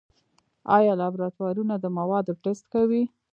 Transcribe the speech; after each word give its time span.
آیا 0.77 0.93
لابراتوارونه 0.99 1.75
د 1.79 1.85
موادو 1.97 2.33
ټسټ 2.43 2.65
کوي؟ 2.73 3.03